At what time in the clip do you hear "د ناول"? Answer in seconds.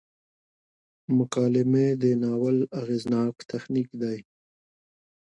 2.01-2.57